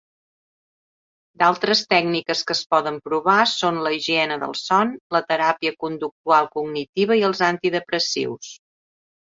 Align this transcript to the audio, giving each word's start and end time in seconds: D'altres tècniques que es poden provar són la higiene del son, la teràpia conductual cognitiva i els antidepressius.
D'altres 1.41 1.83
tècniques 1.91 2.41
que 2.51 2.55
es 2.59 2.61
poden 2.75 2.97
provar 3.11 3.35
són 3.51 3.77
la 3.89 3.93
higiene 3.97 4.39
del 4.45 4.55
son, 4.63 4.95
la 5.19 5.23
teràpia 5.29 5.77
conductual 5.85 6.53
cognitiva 6.59 7.19
i 7.21 7.25
els 7.31 7.47
antidepressius. 7.53 8.53